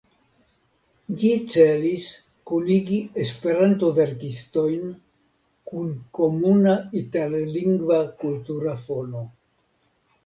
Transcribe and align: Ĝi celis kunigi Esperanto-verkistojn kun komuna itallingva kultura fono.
Ĝi 1.19 1.27
celis 1.53 2.05
kunigi 2.51 2.97
Esperanto-verkistojn 3.25 4.89
kun 5.73 5.93
komuna 6.21 6.75
itallingva 7.03 8.03
kultura 8.25 8.79
fono. 8.89 9.27